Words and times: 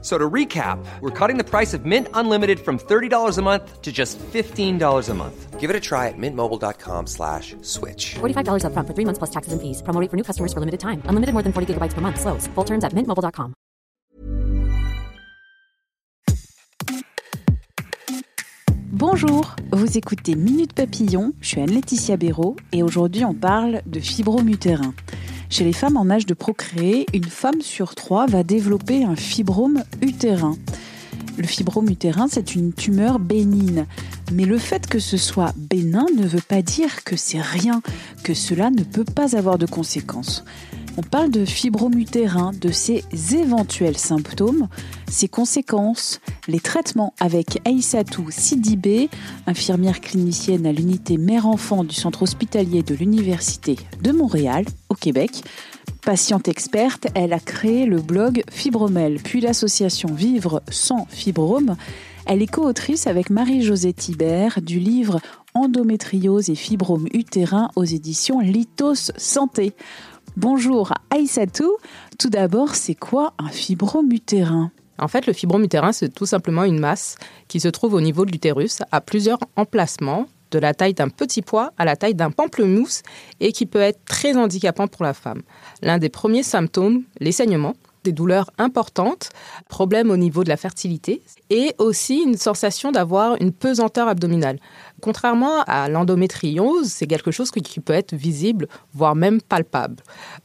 So 0.00 0.16
to 0.16 0.30
recap, 0.30 0.78
we're 1.00 1.10
cutting 1.10 1.38
the 1.38 1.44
price 1.44 1.74
of 1.74 1.84
Mint 1.84 2.06
Unlimited 2.14 2.60
from 2.60 2.78
$30 2.78 3.36
a 3.36 3.42
month 3.42 3.82
to 3.82 3.90
just 3.90 4.16
$15 4.18 5.08
a 5.08 5.14
month. 5.14 5.58
Give 5.58 5.70
it 5.70 5.74
a 5.74 5.80
try 5.80 6.06
at 6.06 6.14
mintmobile.com 6.16 7.08
slash 7.08 7.56
switch. 7.62 8.14
$45 8.20 8.62
upfront 8.62 8.86
for 8.86 8.94
three 8.94 9.04
months 9.04 9.18
plus 9.18 9.30
taxes 9.30 9.52
and 9.52 9.60
fees. 9.60 9.82
Promo 9.82 10.00
rate 10.00 10.08
for 10.08 10.16
new 10.16 10.22
customers 10.22 10.52
for 10.52 10.60
limited 10.60 10.78
time. 10.78 11.02
Unlimited 11.06 11.32
more 11.34 11.42
than 11.42 11.52
40 11.52 11.74
gigabytes 11.74 11.94
per 11.94 12.00
month. 12.00 12.20
Slows. 12.20 12.46
Full 12.54 12.64
terms 12.64 12.84
at 12.84 12.92
mintmobile.com. 12.92 13.54
Bonjour, 18.98 19.54
vous 19.70 19.96
écoutez 19.96 20.34
Minute 20.34 20.72
Papillon, 20.72 21.32
je 21.40 21.48
suis 21.48 21.60
Anne-Laetitia 21.60 22.16
Béraud 22.16 22.56
et 22.72 22.82
aujourd'hui 22.82 23.24
on 23.24 23.34
parle 23.34 23.82
de 23.86 24.00
fibrome 24.00 24.48
utérin. 24.48 24.92
Chez 25.50 25.64
les 25.64 25.72
femmes 25.72 25.96
en 25.96 26.10
âge 26.10 26.26
de 26.26 26.34
procréer, 26.34 27.06
une 27.14 27.24
femme 27.24 27.62
sur 27.62 27.94
trois 27.94 28.26
va 28.26 28.42
développer 28.42 29.04
un 29.04 29.16
fibrome 29.16 29.82
utérin. 30.02 30.56
Le 31.38 31.46
fibrome 31.46 31.88
utérin, 31.88 32.26
c'est 32.30 32.54
une 32.54 32.72
tumeur 32.72 33.18
bénigne. 33.18 33.86
Mais 34.32 34.44
le 34.44 34.58
fait 34.58 34.86
que 34.86 34.98
ce 34.98 35.16
soit 35.16 35.54
bénin 35.56 36.04
ne 36.16 36.26
veut 36.26 36.42
pas 36.46 36.60
dire 36.60 37.02
que 37.02 37.16
c'est 37.16 37.40
rien, 37.40 37.80
que 38.24 38.34
cela 38.34 38.70
ne 38.70 38.82
peut 38.82 39.04
pas 39.04 39.36
avoir 39.36 39.56
de 39.56 39.64
conséquences. 39.64 40.44
On 40.98 41.02
parle 41.02 41.30
de 41.30 41.44
fibrome 41.44 41.96
utérin, 41.96 42.50
de 42.60 42.72
ses 42.72 43.04
éventuels 43.32 43.96
symptômes, 43.96 44.66
ses 45.08 45.28
conséquences, 45.28 46.20
les 46.48 46.58
traitements 46.58 47.14
avec 47.20 47.60
Aïssatou 47.64 48.26
Sidibé, 48.32 49.08
infirmière 49.46 50.00
clinicienne 50.00 50.66
à 50.66 50.72
l'unité 50.72 51.16
mère-enfant 51.16 51.84
du 51.84 51.94
centre 51.94 52.22
hospitalier 52.22 52.82
de 52.82 52.96
l'Université 52.96 53.76
de 54.02 54.10
Montréal, 54.10 54.64
au 54.88 54.94
Québec. 54.94 55.44
Patiente 56.02 56.48
experte, 56.48 57.06
elle 57.14 57.32
a 57.32 57.38
créé 57.38 57.86
le 57.86 58.00
blog 58.00 58.42
Fibromel, 58.50 59.20
puis 59.22 59.40
l'association 59.40 60.12
Vivre 60.12 60.64
sans 60.68 61.06
fibrome. 61.10 61.76
Elle 62.26 62.42
est 62.42 62.48
co-autrice 62.48 63.06
avec 63.06 63.30
Marie-Josée 63.30 63.92
Thibert 63.92 64.60
du 64.60 64.80
livre 64.80 65.20
Endométriose 65.54 66.50
et 66.50 66.56
fibrome 66.56 67.06
utérin 67.12 67.70
aux 67.76 67.84
éditions 67.84 68.40
Lithos 68.40 69.12
Santé. 69.16 69.74
Bonjour 70.36 70.92
Aïssatou. 71.10 71.76
Tout 72.18 72.28
d'abord, 72.28 72.74
c'est 72.74 72.94
quoi 72.94 73.32
un 73.38 73.48
fibrome 73.48 74.12
utérin 74.12 74.70
en 75.00 75.06
fait, 75.06 75.28
le 75.28 75.32
fibrome 75.32 75.62
utérin, 75.62 75.92
c'est 75.92 76.12
tout 76.12 76.26
simplement 76.26 76.64
une 76.64 76.80
masse 76.80 77.18
qui 77.46 77.60
se 77.60 77.68
trouve 77.68 77.94
au 77.94 78.00
niveau 78.00 78.24
de 78.24 78.32
l'utérus 78.32 78.80
à 78.90 79.00
plusieurs 79.00 79.38
emplacements, 79.54 80.26
de 80.50 80.58
la 80.58 80.74
taille 80.74 80.94
d'un 80.94 81.08
petit 81.08 81.40
pois 81.40 81.72
à 81.78 81.84
la 81.84 81.94
taille 81.94 82.16
d'un 82.16 82.32
pamplemousse, 82.32 83.02
et 83.38 83.52
qui 83.52 83.64
peut 83.64 83.78
être 83.78 84.04
très 84.06 84.36
handicapant 84.36 84.88
pour 84.88 85.04
la 85.04 85.14
femme. 85.14 85.42
L'un 85.82 85.98
des 85.98 86.08
premiers 86.08 86.42
symptômes, 86.42 87.04
les 87.20 87.30
saignements, 87.30 87.76
des 88.04 88.12
douleurs 88.12 88.50
importantes, 88.58 89.30
problèmes 89.68 90.10
au 90.10 90.16
niveau 90.16 90.44
de 90.44 90.48
la 90.48 90.56
fertilité 90.56 91.22
et 91.50 91.74
aussi 91.78 92.22
une 92.22 92.36
sensation 92.36 92.92
d'avoir 92.92 93.40
une 93.40 93.52
pesanteur 93.52 94.08
abdominale. 94.08 94.58
Contrairement 95.00 95.62
à 95.66 95.88
l'endométriose, 95.88 96.88
c'est 96.88 97.06
quelque 97.06 97.30
chose 97.30 97.50
qui 97.50 97.80
peut 97.80 97.92
être 97.92 98.14
visible, 98.14 98.68
voire 98.92 99.14
même 99.14 99.40
palpable. 99.40 99.96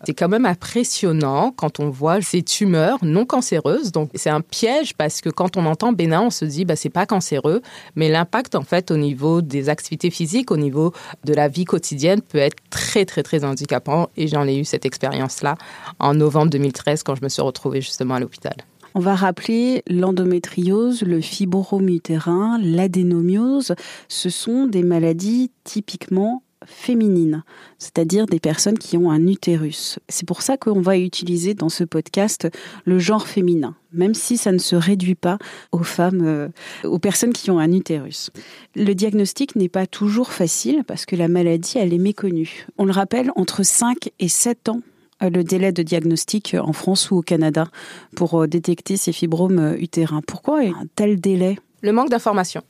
C'est 0.05 0.13
quand 0.13 0.29
même 0.29 0.45
impressionnant 0.45 1.51
quand 1.51 1.79
on 1.79 1.89
voit 1.89 2.21
ces 2.21 2.43
tumeurs 2.43 2.99
non 3.01 3.25
cancéreuses. 3.25 3.91
Donc 3.91 4.09
c'est 4.13 4.29
un 4.29 4.41
piège 4.41 4.93
parce 4.95 5.21
que 5.21 5.29
quand 5.29 5.57
on 5.57 5.65
entend 5.65 5.91
bénin, 5.91 6.21
on 6.21 6.29
se 6.29 6.45
dit 6.45 6.65
bah 6.65 6.75
c'est 6.75 6.89
pas 6.89 7.05
cancéreux, 7.05 7.61
mais 7.95 8.09
l'impact 8.09 8.55
en 8.55 8.61
fait 8.61 8.91
au 8.91 8.97
niveau 8.97 9.41
des 9.41 9.69
activités 9.69 10.11
physiques, 10.11 10.51
au 10.51 10.57
niveau 10.57 10.93
de 11.23 11.33
la 11.33 11.47
vie 11.47 11.65
quotidienne 11.65 12.21
peut 12.21 12.37
être 12.37 12.57
très 12.69 13.05
très 13.05 13.23
très 13.23 13.43
handicapant 13.43 14.09
et 14.17 14.27
j'en 14.27 14.47
ai 14.47 14.55
eu 14.55 14.65
cette 14.65 14.85
expérience 14.85 15.41
là 15.41 15.55
en 15.99 16.13
novembre 16.13 16.51
2013 16.51 17.03
quand 17.03 17.15
je 17.15 17.23
me 17.23 17.29
suis 17.29 17.41
retrouvée 17.43 17.81
justement 17.81 18.15
à 18.15 18.19
l'hôpital. 18.19 18.55
On 18.95 18.99
va 18.99 19.15
rappeler 19.15 19.83
l'endométriose, 19.87 21.01
le 21.01 21.19
fibrome 21.19 21.89
utérin, 21.89 22.59
l'adénomiose. 22.61 23.73
Ce 24.07 24.29
sont 24.29 24.67
des 24.67 24.83
maladies 24.83 25.51
typiquement 25.63 26.43
féminines, 26.65 27.43
c'est-à-dire 27.77 28.25
des 28.25 28.39
personnes 28.39 28.77
qui 28.77 28.97
ont 28.97 29.11
un 29.11 29.27
utérus. 29.27 29.99
C'est 30.09 30.27
pour 30.27 30.41
ça 30.41 30.57
qu'on 30.57 30.79
va 30.79 30.97
utiliser 30.97 31.53
dans 31.53 31.69
ce 31.69 31.83
podcast 31.83 32.47
le 32.85 32.99
genre 32.99 33.27
féminin, 33.27 33.75
même 33.91 34.13
si 34.13 34.37
ça 34.37 34.51
ne 34.51 34.57
se 34.57 34.75
réduit 34.75 35.15
pas 35.15 35.37
aux 35.71 35.83
femmes, 35.83 36.21
euh, 36.23 36.49
aux 36.83 36.99
personnes 36.99 37.33
qui 37.33 37.51
ont 37.51 37.59
un 37.59 37.71
utérus. 37.71 38.29
Le 38.75 38.93
diagnostic 38.93 39.55
n'est 39.55 39.69
pas 39.69 39.87
toujours 39.87 40.31
facile 40.31 40.83
parce 40.85 41.05
que 41.05 41.15
la 41.15 41.27
maladie, 41.27 41.77
elle 41.77 41.93
est 41.93 41.97
méconnue. 41.97 42.67
On 42.77 42.85
le 42.85 42.91
rappelle, 42.91 43.31
entre 43.35 43.63
5 43.63 44.09
et 44.19 44.27
7 44.27 44.69
ans 44.69 44.81
le 45.21 45.43
délai 45.43 45.71
de 45.71 45.83
diagnostic 45.83 46.55
en 46.59 46.73
France 46.73 47.11
ou 47.11 47.17
au 47.17 47.21
Canada 47.21 47.67
pour 48.15 48.41
euh, 48.41 48.47
détecter 48.47 48.97
ces 48.97 49.11
fibromes 49.11 49.59
euh, 49.59 49.77
utérins. 49.77 50.21
Pourquoi 50.25 50.61
un 50.61 50.85
tel 50.95 51.19
délai? 51.19 51.57
Le 51.81 51.91
manque 51.91 52.09
d'information. 52.09 52.61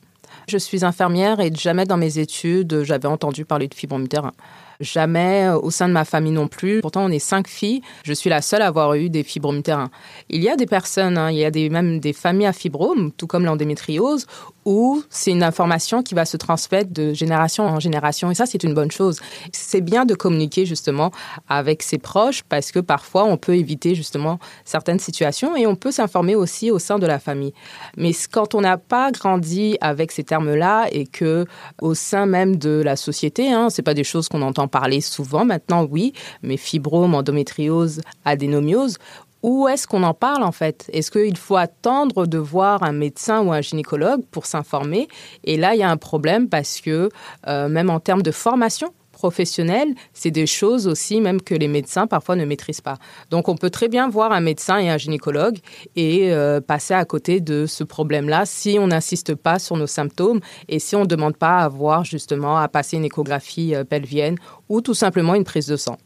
Je 0.48 0.58
suis 0.58 0.84
infirmière 0.84 1.40
et 1.40 1.52
jamais 1.54 1.84
dans 1.84 1.96
mes 1.96 2.18
études 2.18 2.82
j'avais 2.82 3.08
entendu 3.08 3.44
parler 3.44 3.68
de 3.68 3.74
fibrome 3.74 4.04
utérin. 4.04 4.32
Jamais 4.80 5.48
au 5.50 5.70
sein 5.70 5.88
de 5.88 5.92
ma 5.92 6.04
famille 6.04 6.32
non 6.32 6.48
plus. 6.48 6.80
Pourtant, 6.80 7.04
on 7.04 7.10
est 7.10 7.18
cinq 7.18 7.48
filles. 7.48 7.82
Je 8.04 8.12
suis 8.12 8.30
la 8.30 8.42
seule 8.42 8.62
à 8.62 8.66
avoir 8.66 8.94
eu 8.94 9.10
des 9.10 9.22
fibromes 9.22 9.58
utérins. 9.58 9.90
Il 10.28 10.42
y 10.42 10.48
a 10.48 10.56
des 10.56 10.66
personnes, 10.66 11.18
hein, 11.18 11.30
il 11.30 11.38
y 11.38 11.44
a 11.44 11.50
même 11.70 12.00
des 12.00 12.12
familles 12.12 12.46
à 12.46 12.52
fibromes, 12.52 13.12
tout 13.12 13.26
comme 13.26 13.44
l'endémétriose, 13.44 14.26
où 14.64 15.02
c'est 15.10 15.30
une 15.30 15.42
information 15.42 16.02
qui 16.02 16.14
va 16.14 16.24
se 16.24 16.36
transmettre 16.36 16.92
de 16.92 17.12
génération 17.12 17.64
en 17.64 17.80
génération. 17.80 18.30
Et 18.30 18.34
ça, 18.34 18.46
c'est 18.46 18.64
une 18.64 18.74
bonne 18.74 18.90
chose. 18.90 19.20
C'est 19.52 19.80
bien 19.80 20.04
de 20.04 20.14
communiquer 20.14 20.66
justement 20.66 21.10
avec 21.48 21.82
ses 21.82 21.98
proches 21.98 22.42
parce 22.48 22.72
que 22.72 22.80
parfois, 22.80 23.24
on 23.24 23.36
peut 23.36 23.56
éviter 23.56 23.94
justement 23.94 24.38
certaines 24.64 24.98
situations 24.98 25.56
et 25.56 25.66
on 25.66 25.76
peut 25.76 25.92
s'informer 25.92 26.34
aussi 26.34 26.70
au 26.70 26.78
sein 26.78 26.98
de 26.98 27.06
la 27.06 27.18
famille. 27.18 27.52
Mais 27.96 28.12
quand 28.30 28.54
on 28.54 28.60
n'a 28.60 28.78
pas 28.78 29.10
grandi 29.10 29.76
avec 29.80 30.12
ces 30.12 30.24
termes-là 30.24 30.86
et 30.90 31.06
que 31.06 31.46
au 31.80 31.94
sein 31.94 32.26
même 32.26 32.56
de 32.56 32.82
la 32.84 32.96
société, 32.96 33.52
hein, 33.52 33.68
c'est 33.70 33.82
pas 33.82 33.94
des 33.94 34.04
choses 34.04 34.28
qu'on 34.28 34.42
entend 34.42 34.63
parler 34.68 35.00
souvent 35.00 35.44
maintenant, 35.44 35.84
oui, 35.84 36.12
mais 36.42 36.56
fibrome, 36.56 37.14
endométriose, 37.14 38.00
adénomiose, 38.24 38.98
où 39.44 39.68
est-ce 39.68 39.86
qu'on 39.86 40.04
en 40.04 40.14
parle 40.14 40.42
en 40.42 40.52
fait? 40.52 40.88
Est-ce 40.90 41.10
qu'il 41.10 41.36
faut 41.36 41.56
attendre 41.56 42.26
de 42.26 42.38
voir 42.38 42.82
un 42.82 42.92
médecin 42.92 43.42
ou 43.42 43.52
un 43.52 43.60
gynécologue 43.60 44.24
pour 44.30 44.46
s'informer? 44.46 45.06
Et 45.44 45.58
là, 45.58 45.74
il 45.74 45.80
y 45.80 45.82
a 45.82 45.90
un 45.90 45.98
problème 45.98 46.48
parce 46.48 46.80
que 46.80 47.10
euh, 47.46 47.68
même 47.68 47.90
en 47.90 48.00
termes 48.00 48.22
de 48.22 48.30
formation, 48.30 48.94
professionnelle, 49.14 49.94
c'est 50.12 50.30
des 50.30 50.46
choses 50.46 50.86
aussi 50.86 51.20
même 51.20 51.40
que 51.40 51.54
les 51.54 51.68
médecins 51.68 52.06
parfois 52.06 52.36
ne 52.36 52.44
maîtrisent 52.44 52.80
pas. 52.80 52.98
Donc 53.30 53.48
on 53.48 53.56
peut 53.56 53.70
très 53.70 53.88
bien 53.88 54.08
voir 54.08 54.32
un 54.32 54.40
médecin 54.40 54.78
et 54.78 54.90
un 54.90 54.98
gynécologue 54.98 55.58
et 55.96 56.32
euh, 56.32 56.60
passer 56.60 56.94
à 56.94 57.04
côté 57.04 57.40
de 57.40 57.66
ce 57.66 57.84
problème-là 57.84 58.44
si 58.44 58.76
on 58.78 58.88
n'insiste 58.88 59.34
pas 59.34 59.58
sur 59.58 59.76
nos 59.76 59.86
symptômes 59.86 60.40
et 60.68 60.78
si 60.78 60.96
on 60.96 61.00
ne 61.00 61.06
demande 61.06 61.36
pas 61.36 61.58
à 61.58 61.68
voir 61.68 62.04
justement 62.04 62.58
à 62.58 62.68
passer 62.68 62.96
une 62.96 63.04
échographie 63.04 63.74
euh, 63.74 63.84
pelvienne 63.84 64.36
ou 64.68 64.80
tout 64.80 64.94
simplement 64.94 65.34
une 65.34 65.44
prise 65.44 65.66
de 65.66 65.76
sang. 65.76 65.96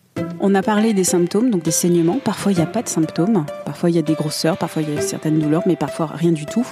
On 0.40 0.54
a 0.54 0.62
parlé 0.62 0.92
des 0.92 1.04
symptômes, 1.04 1.50
donc 1.50 1.62
des 1.62 1.70
saignements. 1.70 2.18
Parfois, 2.18 2.52
il 2.52 2.56
n'y 2.56 2.62
a 2.62 2.66
pas 2.66 2.82
de 2.82 2.88
symptômes. 2.88 3.44
Parfois, 3.64 3.90
il 3.90 3.96
y 3.96 3.98
a 3.98 4.02
des 4.02 4.14
grosseurs. 4.14 4.56
Parfois, 4.56 4.82
il 4.82 4.94
y 4.94 4.98
a 4.98 5.00
certaines 5.00 5.38
douleurs, 5.38 5.62
mais 5.66 5.76
parfois 5.76 6.06
rien 6.06 6.32
du 6.32 6.46
tout. 6.46 6.66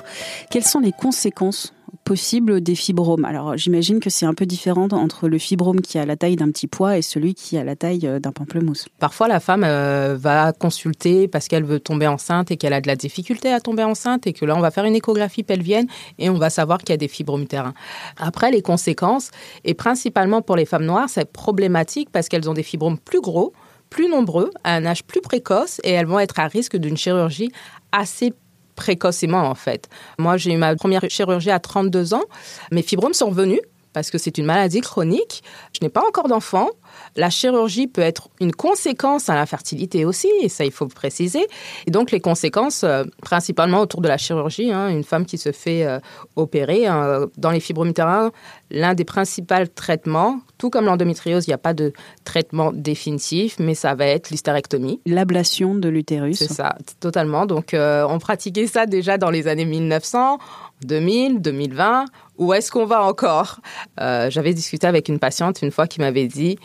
Quelles 0.50 0.64
sont 0.64 0.80
les 0.80 0.92
conséquences 0.92 1.72
possibles 2.06 2.60
des 2.60 2.76
fibromes 2.76 3.24
Alors, 3.24 3.56
j'imagine 3.56 3.98
que 3.98 4.10
c'est 4.10 4.26
un 4.26 4.32
peu 4.32 4.46
différent 4.46 4.86
entre 4.92 5.28
le 5.28 5.38
fibrome 5.38 5.80
qui 5.80 5.98
a 5.98 6.06
la 6.06 6.16
taille 6.16 6.36
d'un 6.36 6.50
petit 6.52 6.68
pois 6.68 6.96
et 6.96 7.02
celui 7.02 7.34
qui 7.34 7.58
a 7.58 7.64
la 7.64 7.74
taille 7.74 8.06
euh, 8.06 8.20
d'un 8.20 8.30
pamplemousse. 8.30 8.86
Parfois, 9.00 9.26
la 9.26 9.40
femme 9.40 9.64
euh, 9.64 10.16
va 10.16 10.52
consulter 10.52 11.26
parce 11.26 11.48
qu'elle 11.48 11.64
veut 11.64 11.80
tomber 11.80 12.06
enceinte 12.06 12.52
et 12.52 12.56
qu'elle 12.56 12.72
a 12.72 12.80
de 12.80 12.86
la 12.86 12.94
difficulté 12.94 13.52
à 13.52 13.58
tomber 13.58 13.82
enceinte 13.82 14.28
et 14.28 14.32
que 14.32 14.44
là, 14.44 14.56
on 14.56 14.60
va 14.60 14.70
faire 14.70 14.84
une 14.84 14.94
échographie 14.94 15.42
pelvienne 15.42 15.88
et 16.18 16.30
on 16.30 16.38
va 16.38 16.48
savoir 16.48 16.78
qu'il 16.78 16.90
y 16.90 16.92
a 16.92 16.96
des 16.96 17.08
fibromes 17.08 17.42
utérins. 17.42 17.74
Après, 18.18 18.52
les 18.52 18.62
conséquences, 18.62 19.32
et 19.64 19.74
principalement 19.74 20.42
pour 20.42 20.54
les 20.54 20.64
femmes 20.64 20.86
noires, 20.86 21.08
c'est 21.08 21.30
problématique 21.30 22.10
parce 22.12 22.28
qu'elles 22.28 22.48
ont 22.48 22.54
des 22.54 22.62
fibromes 22.62 22.98
plus 22.98 23.20
gros 23.20 23.52
plus 23.90 24.08
nombreux, 24.08 24.50
à 24.64 24.74
un 24.74 24.84
âge 24.84 25.04
plus 25.04 25.20
précoce, 25.20 25.80
et 25.84 25.90
elles 25.90 26.06
vont 26.06 26.18
être 26.18 26.40
à 26.40 26.48
risque 26.48 26.76
d'une 26.76 26.96
chirurgie 26.96 27.52
assez 27.92 28.32
précocement 28.76 29.42
en 29.48 29.54
fait. 29.54 29.88
Moi, 30.18 30.36
j'ai 30.36 30.52
eu 30.52 30.56
ma 30.56 30.76
première 30.76 31.02
chirurgie 31.08 31.50
à 31.50 31.58
32 31.58 32.14
ans. 32.14 32.24
Mes 32.70 32.82
fibromes 32.82 33.14
sont 33.14 33.26
revenus 33.26 33.60
parce 33.96 34.10
que 34.10 34.18
c'est 34.18 34.36
une 34.36 34.44
maladie 34.44 34.82
chronique. 34.82 35.42
Je 35.72 35.78
n'ai 35.80 35.88
pas 35.88 36.06
encore 36.06 36.28
d'enfant. 36.28 36.68
La 37.16 37.30
chirurgie 37.30 37.86
peut 37.86 38.02
être 38.02 38.28
une 38.42 38.52
conséquence 38.52 39.30
à 39.30 39.34
l'infertilité 39.34 40.04
aussi, 40.04 40.28
et 40.42 40.50
ça 40.50 40.66
il 40.66 40.70
faut 40.70 40.86
préciser. 40.86 41.46
Et 41.86 41.90
donc 41.90 42.10
les 42.10 42.20
conséquences, 42.20 42.84
euh, 42.84 43.04
principalement 43.22 43.80
autour 43.80 44.02
de 44.02 44.08
la 44.08 44.18
chirurgie, 44.18 44.70
hein, 44.70 44.90
une 44.90 45.02
femme 45.02 45.24
qui 45.24 45.38
se 45.38 45.50
fait 45.50 45.86
euh, 45.86 45.98
opérer 46.36 46.86
hein, 46.86 47.24
dans 47.38 47.50
les 47.50 47.58
fibromes 47.58 47.88
utérins, 47.88 48.32
l'un 48.70 48.92
des 48.92 49.04
principaux 49.04 49.64
traitements, 49.74 50.40
tout 50.58 50.68
comme 50.68 50.84
l'endométriose, 50.84 51.46
il 51.46 51.50
n'y 51.50 51.54
a 51.54 51.58
pas 51.58 51.72
de 51.72 51.94
traitement 52.24 52.72
définitif, 52.72 53.56
mais 53.58 53.74
ça 53.74 53.94
va 53.94 54.06
être 54.06 54.28
l'hystérectomie. 54.28 55.00
L'ablation 55.06 55.74
de 55.74 55.88
l'utérus. 55.88 56.36
C'est 56.36 56.52
ça, 56.52 56.76
totalement. 57.00 57.46
Donc 57.46 57.72
euh, 57.72 58.06
on 58.08 58.18
pratiquait 58.18 58.66
ça 58.66 58.84
déjà 58.84 59.16
dans 59.16 59.30
les 59.30 59.48
années 59.48 59.64
1900. 59.64 60.38
2000, 60.84 61.40
2020, 61.40 62.06
où 62.38 62.52
est-ce 62.52 62.70
qu'on 62.70 62.86
va 62.86 63.02
encore? 63.02 63.60
Euh, 64.00 64.30
J'avais 64.30 64.54
discuté 64.54 64.86
avec 64.86 65.08
une 65.08 65.18
patiente 65.18 65.62
une 65.62 65.70
fois 65.70 65.86
qui 65.86 66.00
m'avait 66.00 66.26
dit, 66.26 66.58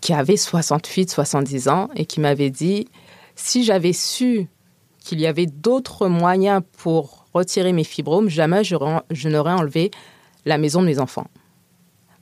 qui 0.00 0.12
avait 0.12 0.36
68, 0.36 1.10
70 1.10 1.68
ans, 1.68 1.88
et 1.94 2.06
qui 2.06 2.20
m'avait 2.20 2.50
dit, 2.50 2.88
si 3.36 3.64
j'avais 3.64 3.92
su 3.92 4.48
qu'il 4.98 5.20
y 5.20 5.26
avait 5.26 5.46
d'autres 5.46 6.08
moyens 6.08 6.62
pour 6.78 7.26
retirer 7.34 7.72
mes 7.72 7.84
fibromes, 7.84 8.28
jamais 8.28 8.64
je 8.64 9.28
n'aurais 9.28 9.52
enlevé 9.52 9.90
la 10.46 10.56
maison 10.58 10.80
de 10.80 10.86
mes 10.86 10.98
enfants. 10.98 11.26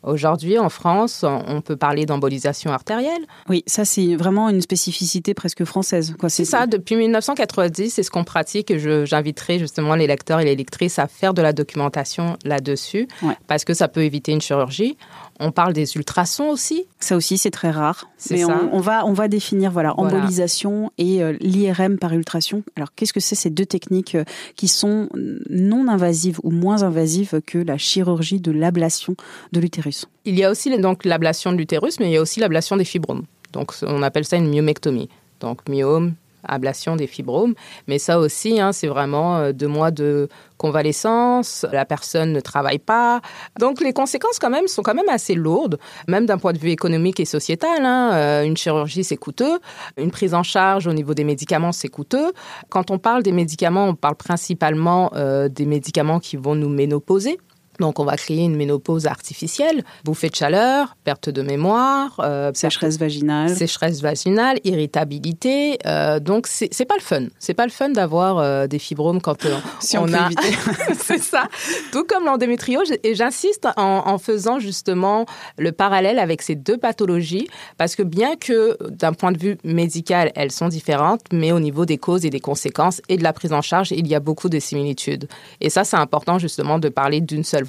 Aujourd'hui, 0.03 0.59
en 0.59 0.69
France, 0.69 1.25
on 1.25 1.61
peut 1.61 1.77
parler 1.77 2.07
d'embolisation 2.07 2.73
artérielle. 2.73 3.23
Oui, 3.49 3.63
ça 3.67 3.85
c'est 3.85 4.17
vraiment 4.17 4.49
une 4.49 4.61
spécificité 4.61 5.35
presque 5.35 5.65
française. 5.65 6.15
C'est 6.29 6.45
ça, 6.45 6.67
depuis 6.67 6.97
1990, 6.97 7.91
c'est 7.91 8.03
ce 8.03 8.11
qu'on 8.11 8.25
pratique. 8.25 8.77
J'inviterai 8.77 9.59
justement 9.59 9.95
les 9.95 10.07
lecteurs 10.07 10.41
et 10.41 10.45
les 10.45 10.57
lectrices 10.57 10.99
à 10.99 11.07
faire 11.07 11.35
de 11.35 11.43
la 11.43 11.53
documentation 11.53 12.37
là-dessus, 12.45 13.07
parce 13.47 13.65
que 13.65 13.75
ça 13.75 13.89
peut 13.89 14.03
éviter 14.03 14.33
une 14.33 14.41
chirurgie. 14.41 14.97
On 15.41 15.51
parle 15.51 15.73
des 15.73 15.97
ultrasons 15.97 16.49
aussi. 16.49 16.87
Ça 17.01 17.17
aussi, 17.17 17.39
c'est 17.39 17.51
très 17.51 17.71
rare. 17.71 18.09
Mais 18.31 18.45
On, 18.45 18.81
va, 18.81 19.05
on 19.07 19.13
va 19.13 19.29
définir 19.29 19.71
voilà, 19.71 19.99
embolisation 19.99 20.93
et 20.99 21.23
euh, 21.23 21.37
l'IRM 21.41 21.99
par 21.99 22.13
ultrason. 22.13 22.63
Alors, 22.77 22.95
qu'est-ce 22.95 23.13
que 23.13 23.21
c'est 23.21 23.35
ces 23.35 23.51
deux 23.51 23.67
techniques 23.67 24.15
euh, 24.15 24.25
qui 24.57 24.69
sont 24.69 25.09
non 25.51 25.89
invasives 25.89 26.39
ou 26.43 26.51
moins 26.51 26.83
invasives 26.83 27.41
que 27.47 27.59
la 27.59 27.79
chirurgie 27.79 28.41
de 28.41 28.53
l'ablation 28.53 29.17
de 29.53 29.61
l'utérus? 29.61 30.07
Il 30.25 30.39
y 30.39 30.45
a 30.45 30.51
aussi 30.51 30.77
donc 30.79 31.05
l'ablation 31.05 31.53
de 31.53 31.57
l'utérus, 31.57 31.99
mais 31.99 32.09
il 32.09 32.13
y 32.13 32.17
a 32.17 32.23
aussi 32.23 32.41
l'ablation 32.41 32.77
des 32.77 32.85
fibromes. 32.85 33.25
Donc, 33.53 33.73
on 33.83 34.03
appelle 34.03 34.25
ça 34.25 34.37
une 34.37 34.49
myomectomie. 34.49 35.09
Donc, 35.41 35.69
myome, 35.69 36.15
ablation 36.45 36.97
des 36.97 37.07
fibromes. 37.07 37.55
Mais 37.87 37.99
ça 37.99 38.19
aussi, 38.19 38.61
hein, 38.61 38.73
c'est 38.73 38.87
vraiment 38.87 39.39
euh, 39.39 39.53
deux 39.53 39.69
mois 39.69 39.91
de 39.91 40.29
convalescence, 40.57 41.67
la 41.73 41.85
personne 41.85 42.33
ne 42.33 42.41
travaille 42.41 42.79
pas. 42.79 43.21
Donc 43.59 43.81
les 43.81 43.93
conséquences 43.93 44.39
quand 44.39 44.51
même 44.51 44.69
sont 44.69 44.83
quand 44.83 44.95
même 44.95 45.09
assez 45.09 45.35
lourdes, 45.35 45.79
même 46.07 46.25
d'un 46.25 46.39
point 46.39 46.53
de 46.53 46.59
vue 46.59 46.71
économique 46.71 47.19
et 47.19 47.25
sociétal. 47.25 47.85
Hein. 47.85 48.13
Euh, 48.13 48.45
une 48.45 48.57
chirurgie, 48.57 49.03
c'est 49.03 49.17
coûteux. 49.17 49.59
Une 49.97 50.13
prise 50.13 50.35
en 50.35 50.45
charge 50.45 50.87
au 50.87 50.93
niveau 50.93 51.15
des 51.15 51.25
médicaments, 51.25 51.73
c'est 51.73 51.89
coûteux. 51.89 52.33
Quand 52.69 52.91
on 52.91 52.99
parle 52.99 53.23
des 53.23 53.33
médicaments, 53.33 53.87
on 53.87 53.95
parle 53.95 54.15
principalement 54.15 55.11
euh, 55.15 55.49
des 55.49 55.67
médicaments 55.67 56.21
qui 56.21 56.37
vont 56.37 56.55
nous 56.55 56.69
ménoposer. 56.69 57.39
Donc, 57.81 57.99
on 57.99 58.05
va 58.05 58.17
créer 58.17 58.43
une 58.43 58.57
ménopause 58.57 59.07
artificielle, 59.07 59.85
bouffée 60.05 60.29
de 60.29 60.35
chaleur, 60.35 60.97
perte 61.05 61.31
de 61.31 61.43
mémoire, 61.43 62.21
euh, 62.21 62.51
sécheresse 62.55 62.99
vaginale, 62.99 63.57
sécheresse 63.57 64.03
vaginale, 64.03 64.59
irritabilité. 64.65 65.79
Euh, 65.87 66.21
donc, 66.21 66.47
c'est 66.47 66.85
pas 66.85 66.97
le 66.97 67.03
fun. 67.03 67.27
C'est 67.39 67.55
pas 67.55 67.65
le 67.65 67.73
fun 67.73 67.89
d'avoir 67.89 68.39
euh, 68.39 68.67
des 68.67 68.79
fibromes 68.79 69.21
quand 69.21 69.47
euh, 69.47 69.57
on, 69.95 70.13
a. 70.13 70.29
c'est 70.99 71.23
ça. 71.23 71.49
Tout 71.93 72.05
comme 72.05 72.27
l'endométriose. 72.27 72.93
Et 73.03 73.15
j'insiste 73.15 73.67
en, 73.77 74.03
en, 74.07 74.19
faisant 74.19 74.59
justement 74.59 75.25
le 75.57 75.73
parallèle 75.73 76.19
avec 76.19 76.43
ces 76.43 76.55
deux 76.55 76.77
pathologies, 76.77 77.49
parce 77.79 77.97
que 77.97 78.03
bien 78.03 78.37
que 78.37 78.77
d'un 78.91 79.15
point 79.15 79.33
de 79.33 79.39
vue 79.39 79.59
médical, 79.65 80.31
elles 80.35 80.53
sont 80.53 80.69
différentes, 80.69 81.23
mais 81.33 81.53
au 81.53 81.61
niveau 81.61 81.87
des 81.87 81.99
causes 81.99 82.27
et 82.27 82.31
des 82.31 82.41
conséquences 82.41 83.01
et 83.09 83.17
de 83.17 83.23
la 83.23 83.33
prise 83.33 83.53
en 83.53 83.63
charge, 83.63 83.93
il 83.93 84.07
y 84.07 84.15
a 84.15 84.21
beaucoup 84.21 84.49
de 84.49 84.59
similitudes. 84.59 85.27
Et 85.61 85.71
ça, 85.71 85.85
c'est 85.85 85.97
important 85.97 86.39
justement 86.39 86.79
de 86.79 86.89
parler 86.89 87.21
d'une 87.21 87.45
seule 87.45 87.62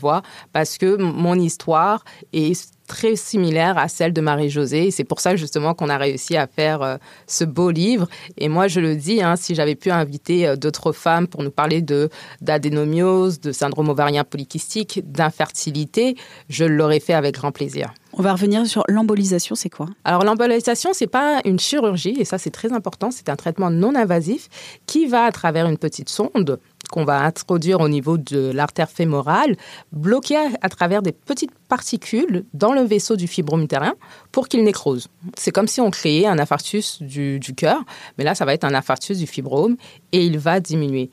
parce 0.52 0.78
que 0.78 0.96
mon 0.96 1.36
histoire 1.36 2.04
est 2.34 2.74
très 2.88 3.16
similaire 3.16 3.78
à 3.78 3.88
celle 3.88 4.14
de 4.14 4.22
Marie-Josée. 4.22 4.88
Et 4.88 4.92
c'est 4.92 5.04
pour 5.04 5.20
ça 5.20 5.36
justement 5.36 5.74
qu'on 5.74 5.90
a 5.90 5.98
réussi 5.98 6.38
à 6.38 6.48
faire 6.48 6.82
euh, 6.82 6.98
ce 7.28 7.44
beau 7.44 7.72
livre. 7.72 8.08
Et 8.38 8.50
moi, 8.50 8.68
je 8.68 8.80
le 8.80 8.96
dis, 8.96 9.22
hein, 9.22 9.36
si 9.36 9.56
j'avais 9.56 9.76
pu 9.76 9.90
inviter 9.90 10.48
euh, 10.48 10.56
d'autres 10.56 10.92
femmes 10.92 11.28
pour 11.28 11.44
nous 11.44 11.52
parler 11.52 11.82
de 11.82 12.10
d'adénomiose, 12.42 13.40
de 13.40 13.52
syndrome 13.52 13.90
ovarien 13.90 14.24
polykystique, 14.24 15.02
d'infertilité, 15.06 16.16
je 16.50 16.66
l'aurais 16.66 17.00
fait 17.00 17.14
avec 17.14 17.36
grand 17.36 17.52
plaisir. 17.52 17.94
On 18.16 18.22
va 18.22 18.34
revenir 18.34 18.68
sur 18.68 18.84
l'embolisation, 18.88 19.56
c'est 19.56 19.70
quoi? 19.72 19.88
Alors 20.04 20.24
l'embolisation, 20.24 20.92
c'est 20.94 21.08
pas 21.08 21.42
une 21.46 21.58
chirurgie 21.58 22.16
et 22.20 22.26
ça 22.26 22.38
c'est 22.38 22.52
très 22.52 22.72
important, 22.72 23.10
c'est 23.10 23.28
un 23.28 23.36
traitement 23.36 23.72
non 23.72 23.96
invasif 23.96 24.50
qui 24.86 25.08
va 25.08 25.24
à 25.24 25.32
travers 25.32 25.68
une 25.68 25.80
petite 25.80 26.10
sonde 26.10 26.60
qu'on 26.92 27.06
va 27.06 27.22
introduire 27.22 27.80
au 27.82 27.90
niveau 27.90 28.18
de 28.18 28.52
l'artère 28.52 28.90
fémorale, 28.90 29.56
bloquer 29.92 30.38
à, 30.62 30.70
travers 30.70 31.02
des 31.02 31.12
petites 31.12 31.52
particules 31.68 32.46
dans 32.54 32.74
le 32.74 32.82
vaisseau 32.82 33.16
du 33.16 33.28
fibrome 33.28 33.64
utérin 33.64 33.94
pour 34.32 34.48
qu'il 34.48 34.64
nécrose. 34.64 35.08
C'est 35.38 35.52
comme 35.52 35.68
si 35.68 35.82
on 35.82 35.90
créait 35.92 36.26
un 36.26 36.40
infarctus 36.40 37.02
du, 37.02 37.40
cœur, 37.56 37.80
mais 38.18 38.24
là, 38.24 38.36
ça 38.36 38.46
va 38.46 38.54
être 38.54 38.64
un 38.64 38.74
infarctus 38.74 39.18
du 39.18 39.28
fibrome 39.28 39.78
et 40.12 40.26
il 40.26 40.38
va 40.38 40.60
diminuer. 40.60 41.10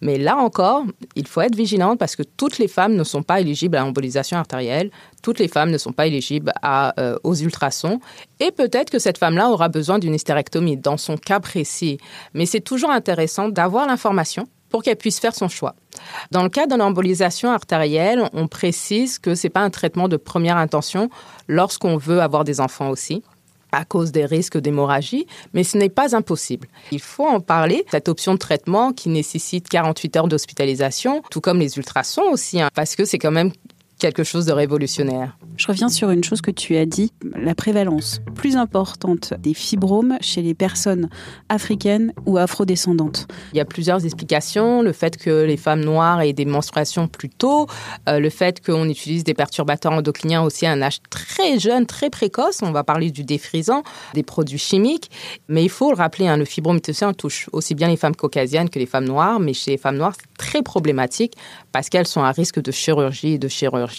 Mais 0.00 0.18
là 0.18 0.36
encore, 0.36 0.84
il 1.14 1.26
faut 1.28 1.40
être 1.40 1.54
vigilante 1.54 1.98
parce 1.98 2.16
que 2.16 2.22
toutes 2.22 2.58
les 2.58 2.68
femmes 2.68 2.94
ne 2.94 3.04
sont 3.04 3.22
pas 3.22 3.40
éligibles 3.40 3.76
à 3.76 3.80
l'embolisation 3.80 4.36
artérielle, 4.36 4.90
toutes 5.22 5.38
les 5.38 5.48
femmes 5.48 5.70
ne 5.70 5.78
sont 5.78 5.92
pas 5.92 6.06
éligibles 6.06 6.52
euh, 6.64 7.16
aux 7.22 7.34
ultrasons, 7.34 8.00
et 8.40 8.50
peut-être 8.50 8.90
que 8.90 8.98
cette 8.98 9.18
femme-là 9.18 9.50
aura 9.50 9.68
besoin 9.68 9.98
d'une 9.98 10.14
hystérectomie 10.14 10.76
dans 10.76 10.96
son 10.96 11.16
cas 11.16 11.40
précis. 11.40 11.98
Mais 12.34 12.46
c'est 12.46 12.60
toujours 12.60 12.90
intéressant 12.90 13.48
d'avoir 13.48 13.86
l'information 13.86 14.48
pour 14.72 14.82
qu'elle 14.82 14.96
puisse 14.96 15.20
faire 15.20 15.34
son 15.34 15.48
choix. 15.48 15.76
Dans 16.32 16.42
le 16.42 16.48
cas 16.48 16.66
de 16.66 16.74
l'embolisation 16.74 17.50
artérielle, 17.52 18.28
on 18.32 18.48
précise 18.48 19.18
que 19.18 19.34
ce 19.34 19.46
n'est 19.46 19.50
pas 19.50 19.60
un 19.60 19.70
traitement 19.70 20.08
de 20.08 20.16
première 20.16 20.56
intention 20.56 21.10
lorsqu'on 21.46 21.96
veut 21.98 22.20
avoir 22.20 22.42
des 22.42 22.60
enfants 22.60 22.88
aussi 22.88 23.22
à 23.72 23.86
cause 23.86 24.12
des 24.12 24.26
risques 24.26 24.58
d'hémorragie, 24.58 25.26
mais 25.54 25.64
ce 25.64 25.78
n'est 25.78 25.88
pas 25.88 26.14
impossible. 26.14 26.68
Il 26.92 27.00
faut 27.00 27.26
en 27.26 27.40
parler, 27.40 27.84
cette 27.90 28.08
option 28.08 28.34
de 28.34 28.38
traitement 28.38 28.92
qui 28.92 29.08
nécessite 29.08 29.68
48 29.68 30.16
heures 30.16 30.28
d'hospitalisation, 30.28 31.22
tout 31.30 31.40
comme 31.40 31.58
les 31.58 31.78
ultrasons 31.78 32.30
aussi, 32.30 32.60
hein, 32.60 32.68
parce 32.74 32.94
que 32.94 33.06
c'est 33.06 33.18
quand 33.18 33.30
même 33.30 33.50
quelque 34.02 34.24
chose 34.24 34.46
de 34.46 34.52
révolutionnaire. 34.52 35.38
Je 35.56 35.68
reviens 35.68 35.88
sur 35.88 36.10
une 36.10 36.24
chose 36.24 36.40
que 36.40 36.50
tu 36.50 36.76
as 36.76 36.86
dit, 36.86 37.12
la 37.36 37.54
prévalence 37.54 38.20
plus 38.34 38.56
importante 38.56 39.32
des 39.38 39.54
fibromes 39.54 40.16
chez 40.20 40.42
les 40.42 40.54
personnes 40.54 41.08
africaines 41.48 42.12
ou 42.26 42.36
afrodescendantes. 42.36 43.28
Il 43.52 43.58
y 43.58 43.60
a 43.60 43.64
plusieurs 43.64 44.04
explications, 44.04 44.82
le 44.82 44.92
fait 44.92 45.16
que 45.16 45.44
les 45.44 45.56
femmes 45.56 45.82
noires 45.84 46.20
aient 46.20 46.32
des 46.32 46.46
menstruations 46.46 47.06
plus 47.06 47.28
tôt, 47.28 47.68
euh, 48.08 48.18
le 48.18 48.28
fait 48.28 48.60
qu'on 48.60 48.88
utilise 48.88 49.22
des 49.22 49.34
perturbateurs 49.34 49.92
endocriniens 49.92 50.42
aussi 50.42 50.66
à 50.66 50.72
un 50.72 50.82
âge 50.82 50.98
très 51.08 51.60
jeune, 51.60 51.86
très 51.86 52.10
précoce, 52.10 52.58
on 52.62 52.72
va 52.72 52.82
parler 52.82 53.12
du 53.12 53.22
défrisant, 53.22 53.84
des 54.14 54.24
produits 54.24 54.58
chimiques, 54.58 55.12
mais 55.46 55.62
il 55.62 55.70
faut 55.70 55.90
le 55.90 55.96
rappeler, 55.96 56.26
hein, 56.26 56.36
le 56.36 56.44
fibrome 56.44 56.80
touche 57.16 57.48
aussi 57.52 57.76
bien 57.76 57.86
les 57.86 57.96
femmes 57.96 58.16
caucasiennes 58.16 58.68
que 58.68 58.80
les 58.80 58.86
femmes 58.86 59.04
noires, 59.04 59.38
mais 59.38 59.52
chez 59.52 59.70
les 59.70 59.78
femmes 59.78 59.98
noires, 59.98 60.14
c'est 60.18 60.36
très 60.38 60.62
problématique 60.62 61.34
parce 61.70 61.88
qu'elles 61.88 62.08
sont 62.08 62.22
à 62.22 62.32
risque 62.32 62.60
de 62.60 62.72
chirurgie 62.72 63.34
et 63.34 63.38
de 63.38 63.46
chirurgie 63.46 63.91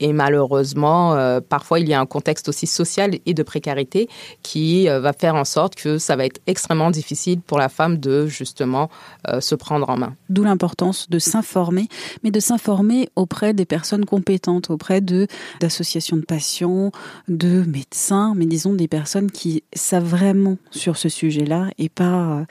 et 0.00 0.12
malheureusement, 0.12 1.14
euh, 1.14 1.40
parfois, 1.40 1.80
il 1.80 1.88
y 1.88 1.94
a 1.94 2.00
un 2.00 2.06
contexte 2.06 2.48
aussi 2.48 2.66
social 2.66 3.12
et 3.26 3.34
de 3.34 3.42
précarité 3.42 4.08
qui 4.42 4.88
euh, 4.88 5.00
va 5.00 5.12
faire 5.12 5.34
en 5.34 5.44
sorte 5.44 5.74
que 5.74 5.98
ça 5.98 6.16
va 6.16 6.24
être 6.24 6.40
extrêmement 6.46 6.90
difficile 6.90 7.40
pour 7.40 7.58
la 7.58 7.68
femme 7.68 7.98
de 7.98 8.26
justement 8.26 8.90
euh, 9.28 9.40
se 9.40 9.54
prendre 9.54 9.88
en 9.88 9.96
main. 9.96 10.14
D'où 10.28 10.44
l'importance 10.44 11.08
de 11.10 11.18
s'informer, 11.18 11.88
mais 12.22 12.30
de 12.30 12.40
s'informer 12.40 13.08
auprès 13.16 13.54
des 13.54 13.64
personnes 13.64 14.04
compétentes, 14.04 14.70
auprès 14.70 15.00
d'associations 15.00 16.16
de 16.16 16.24
patients, 16.24 16.90
de 17.28 17.64
médecins, 17.66 18.34
mais 18.36 18.46
disons 18.46 18.74
des 18.74 18.88
personnes 18.88 19.30
qui 19.30 19.62
savent 19.74 20.04
vraiment 20.04 20.56
sur 20.70 20.96
ce 20.96 21.08
sujet-là 21.08 21.70
et 21.78 21.88
pas 21.88 22.44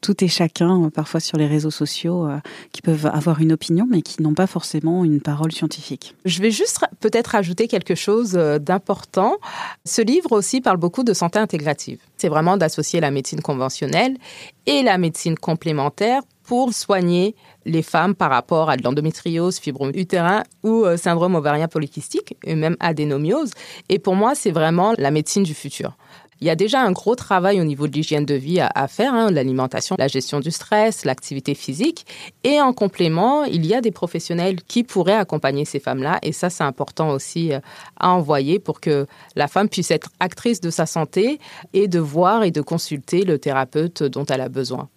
tout 0.00 0.22
et 0.24 0.28
chacun, 0.28 0.84
euh, 0.84 0.90
parfois 0.90 1.20
sur 1.20 1.36
les 1.36 1.46
réseaux 1.46 1.70
sociaux, 1.70 2.26
euh, 2.26 2.38
qui 2.72 2.82
peuvent 2.82 3.06
avoir 3.06 3.40
une 3.40 3.52
opinion, 3.52 3.86
mais 3.88 4.02
qui 4.02 4.22
n'ont 4.22 4.34
pas 4.34 4.46
forcément 4.46 5.04
une 5.04 5.20
parole 5.20 5.52
scientifique. 5.52 6.14
Je 6.24 6.40
vais 6.40 6.50
juste 6.50 6.80
peut-être 7.00 7.34
ajouter 7.34 7.68
quelque 7.68 7.94
chose 7.94 8.34
euh, 8.36 8.58
d'important. 8.58 9.36
Ce 9.84 10.02
livre 10.02 10.32
aussi 10.32 10.60
parle 10.60 10.76
beaucoup 10.76 11.04
de 11.04 11.12
santé 11.12 11.38
intégrative. 11.38 12.00
C'est 12.16 12.28
vraiment 12.28 12.56
d'associer 12.56 13.00
la 13.00 13.10
médecine 13.10 13.40
conventionnelle 13.40 14.16
et 14.66 14.82
la 14.82 14.98
médecine 14.98 15.36
complémentaire 15.36 16.22
pour 16.44 16.72
soigner 16.72 17.34
les 17.66 17.82
femmes 17.82 18.14
par 18.14 18.30
rapport 18.30 18.70
à 18.70 18.76
de 18.78 18.82
l'endométriose, 18.82 19.58
fibrome 19.58 19.92
ou 20.62 20.84
syndrome 20.96 21.34
ovarien 21.34 21.68
polykystique 21.68 22.36
et 22.42 22.54
même 22.54 22.74
adénomiose. 22.80 23.50
Et 23.90 23.98
pour 23.98 24.16
moi, 24.16 24.34
c'est 24.34 24.50
vraiment 24.50 24.94
la 24.96 25.10
médecine 25.10 25.42
du 25.42 25.52
futur. 25.52 25.94
Il 26.40 26.46
y 26.46 26.50
a 26.50 26.56
déjà 26.56 26.80
un 26.80 26.92
gros 26.92 27.14
travail 27.14 27.60
au 27.60 27.64
niveau 27.64 27.88
de 27.88 27.92
l'hygiène 27.92 28.24
de 28.24 28.34
vie 28.34 28.60
à, 28.60 28.88
faire, 28.88 29.12
hein, 29.14 29.30
l'alimentation, 29.30 29.96
la 29.98 30.08
gestion 30.08 30.40
du 30.40 30.50
stress, 30.50 31.04
l'activité 31.04 31.54
physique. 31.54 32.06
Et 32.44 32.60
en 32.60 32.72
complément, 32.72 33.44
il 33.44 33.66
y 33.66 33.74
a 33.74 33.80
des 33.80 33.90
professionnels 33.90 34.62
qui 34.62 34.84
pourraient 34.84 35.14
accompagner 35.14 35.64
ces 35.64 35.80
femmes-là. 35.80 36.18
Et 36.22 36.32
ça, 36.32 36.50
c'est 36.50 36.64
important 36.64 37.10
aussi 37.10 37.52
euh, 37.52 37.60
à 37.98 38.10
envoyer 38.10 38.58
pour 38.58 38.80
que 38.80 39.06
la 39.34 39.48
femme 39.48 39.68
puisse 39.68 39.90
être 39.90 40.10
actrice 40.20 40.60
de 40.60 40.70
sa 40.70 40.86
santé 40.86 41.40
et 41.72 41.88
de 41.88 41.98
voir 41.98 42.44
et 42.44 42.50
de 42.50 42.60
consulter 42.60 43.22
le 43.22 43.38
thérapeute 43.38 44.02
dont 44.02 44.24
elle 44.26 44.40
a 44.40 44.48
besoin 44.48 44.88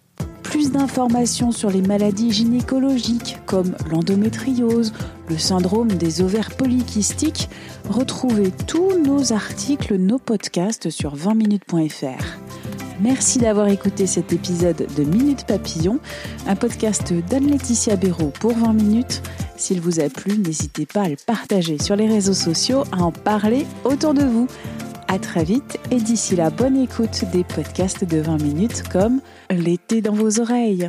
plus 0.52 0.70
d'informations 0.70 1.50
sur 1.50 1.70
les 1.70 1.80
maladies 1.80 2.30
gynécologiques 2.30 3.38
comme 3.46 3.74
l'endométriose, 3.90 4.92
le 5.30 5.38
syndrome 5.38 5.88
des 5.88 6.20
ovaires 6.20 6.50
polykystiques, 6.50 7.48
retrouvez 7.88 8.50
tous 8.66 8.98
nos 8.98 9.32
articles, 9.32 9.96
nos 9.96 10.18
podcasts 10.18 10.90
sur 10.90 11.16
20minutes.fr. 11.16 12.22
Merci 13.00 13.38
d'avoir 13.38 13.68
écouté 13.68 14.06
cet 14.06 14.34
épisode 14.34 14.86
de 14.94 15.04
Minute 15.04 15.46
Papillon, 15.46 16.00
un 16.46 16.54
podcast 16.54 17.14
d'Anne-Laetitia 17.14 17.96
Béraud 17.96 18.32
pour 18.38 18.52
20 18.52 18.74
minutes. 18.74 19.22
S'il 19.56 19.80
vous 19.80 20.00
a 20.00 20.10
plu, 20.10 20.36
n'hésitez 20.36 20.84
pas 20.84 21.04
à 21.04 21.08
le 21.08 21.16
partager 21.16 21.78
sur 21.78 21.96
les 21.96 22.08
réseaux 22.08 22.34
sociaux, 22.34 22.84
à 22.92 23.02
en 23.02 23.10
parler 23.10 23.64
autour 23.84 24.12
de 24.12 24.24
vous. 24.24 24.48
À 25.12 25.18
très 25.18 25.44
vite 25.44 25.78
et 25.90 26.00
d'ici 26.00 26.36
là, 26.36 26.48
bonne 26.48 26.78
écoute 26.78 27.26
des 27.34 27.44
podcasts 27.44 28.02
de 28.02 28.18
20 28.22 28.42
minutes 28.42 28.82
comme 28.88 29.20
L'été 29.50 30.00
dans 30.00 30.14
vos 30.14 30.40
oreilles. 30.40 30.88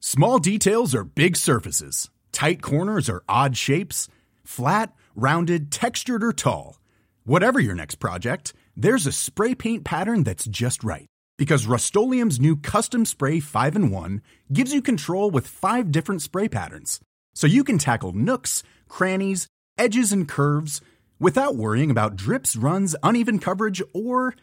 Small 0.00 0.38
details 0.38 0.94
are 0.94 1.04
big 1.04 1.36
surfaces. 1.36 2.08
Tight 2.32 2.62
corners 2.62 3.10
are 3.10 3.22
odd 3.28 3.54
shapes. 3.54 4.08
Flat, 4.44 4.94
rounded, 5.14 5.70
textured 5.70 6.24
or 6.24 6.32
tall. 6.32 6.80
Whatever 7.26 7.60
your 7.60 7.74
next 7.74 7.96
project, 7.96 8.54
there's 8.74 9.06
a 9.06 9.12
spray 9.12 9.54
paint 9.54 9.84
pattern 9.84 10.24
that's 10.24 10.46
just 10.46 10.82
right. 10.82 11.06
Because 11.36 11.66
Rust 11.66 11.94
new 11.94 12.56
Custom 12.56 13.04
Spray 13.04 13.40
5 13.40 13.76
in 13.76 13.90
1 13.90 14.22
gives 14.54 14.72
you 14.72 14.80
control 14.80 15.30
with 15.30 15.46
five 15.46 15.92
different 15.92 16.22
spray 16.22 16.48
patterns 16.48 16.98
so 17.34 17.46
you 17.46 17.64
can 17.64 17.78
tackle 17.78 18.12
nooks, 18.12 18.62
crannies, 18.88 19.46
edges, 19.78 20.12
and 20.12 20.28
curves 20.28 20.80
without 21.18 21.56
worrying 21.56 21.90
about 21.90 22.16
drips, 22.16 22.56
runs, 22.56 22.96
uneven 23.02 23.38
coverage, 23.38 23.82
or 23.94 24.34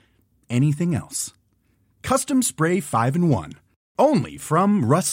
anything 0.49 0.95
else. 0.95 1.33
Custom 2.03 2.41
Spray 2.41 2.79
5 2.79 3.15
and 3.15 3.29
1. 3.29 3.53
Only 3.99 4.37
from 4.37 4.85
Rust 4.85 5.11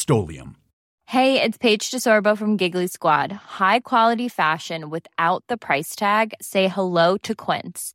Hey, 1.07 1.41
it's 1.41 1.59
Paige 1.59 1.91
DeSorbo 1.91 2.37
from 2.37 2.57
Giggly 2.57 2.87
Squad. 2.87 3.31
High 3.33 3.81
quality 3.81 4.29
fashion 4.29 4.91
without 4.91 5.45
the 5.49 5.57
price 5.57 5.95
tag? 5.95 6.35
Say 6.41 6.69
hello 6.69 7.17
to 7.19 7.35
Quince. 7.35 7.95